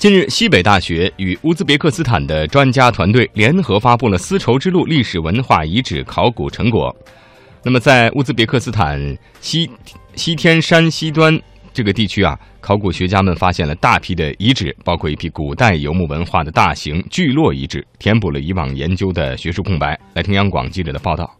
[0.00, 6.96] 近日，西北大学与乌兹别克斯坦的专家团队联合发布了丝绸之路历史文化遗址考古成果。
[7.62, 8.98] 那么，在乌兹别克斯坦
[9.42, 9.70] 西
[10.14, 11.38] 西天山西端
[11.74, 20.00] 这个地区啊，考古学家们发现了大批的遗址，包括一批古代游牧文化的大型聚落遗址，填补了以往研究的学术空白。
[20.14, 21.30] 来听央广记者的报道。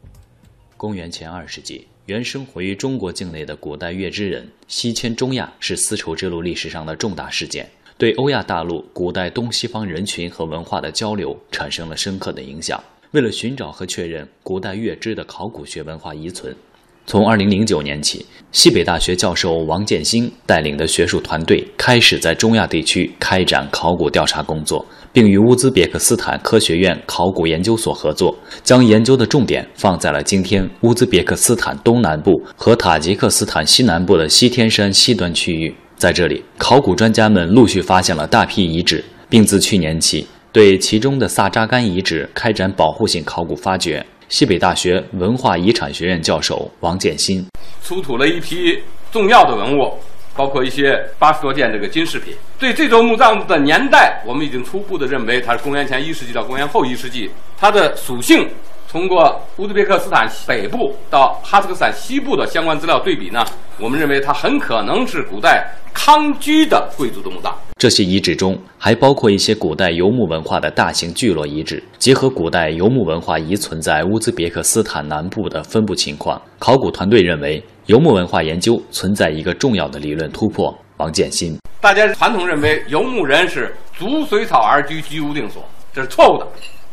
[0.76, 7.66] 公元前二世纪，原生活于中国境内的古代月支人西迁中亚，是丝绸之路历史上的重大事件。
[8.00, 12.82] 对欧亚大陆古代东西方人群和文化的交流产生了深刻的影响。
[13.10, 16.56] 为了寻找和确认古代月支的考古学文化遗存，
[17.04, 35.74] 从2009年起，西北大学教授王建新带领的学术团队开始在中亚地区开展考古调查工作，并与乌兹别克斯坦科学院考古研究所合作，将研究的重点放在了今天乌兹别克斯坦东南部和塔吉克斯坦西南部的西天山西端区域。
[36.00, 44.02] 在这里，考古专家们陆续发现了大批遗址，并自去年起对其中的萨扎干遗址开展保护性考古发掘。
[44.30, 47.44] 西北大学文化遗产学院教授王建新
[47.82, 48.78] 出土了一批
[49.12, 49.92] 重要的文物，
[50.34, 52.32] 包括一些八十多件这个金饰品。
[52.58, 57.28] 对这座墓葬的年代，我们已经初步的认为它是公元前一世纪到公元后一世纪。
[57.58, 58.48] 它的属性。
[58.90, 63.44] 通过乌兹别克斯坦北部到哈萨克斯坦西部的相关资料对比呢，
[63.78, 67.56] 我们认为它很可能是古代康居的贵族的墓葬。
[67.78, 71.80] 这些遗址中还包括一些古代游牧文化的大型聚落遗址。
[71.98, 80.76] 结合古代游牧文化遗存在乌兹别克斯坦南部的分布情况，考古团队认为游牧文化研究存在一个重要的理论突破。
[80.96, 86.46] 王建新，大家传统认为游牧人是逐水草而居，居无定所，这是错误的。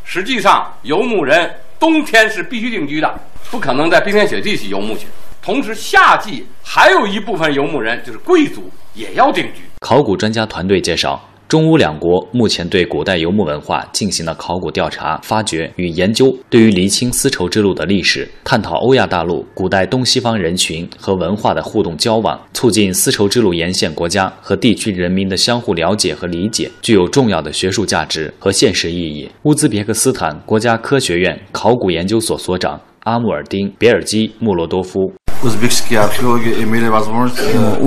[0.04, 1.52] 实际上，游牧人。
[1.80, 3.20] 冬天是必须定居的，
[3.52, 5.08] 不可能在冰天雪地去游牧去。
[5.42, 9.62] 同时，夏季还有一部分游牧人，就是贵族，也要定居。
[9.80, 11.24] 考古专家团队介绍。
[11.48, 29.30] 中乌两国目前对古代游牧文化进行了考古调查、发掘与研究，对于厘清丝绸之路的历史、探讨欧亚大陆古代东西方人群和文化的互动交往、促进丝绸之路沿线国家和地区人民的相互了解和理解，具有重要的学术价值和现实意义。
[29.44, 35.14] 乌兹别克斯坦国家科学院考古研究所所长阿穆尔丁·别尔基穆罗多夫。
[35.44, 35.50] 乌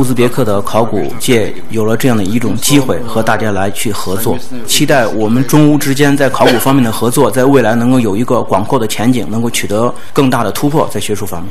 [0.05, 11.51] 兹别克的考古界有了这样的一种机会，和大家来去合作，期待我们中乌之间在考古方面的合作，在未来能够有一个广阔的前景，能够取得更大的突破，在学术方面。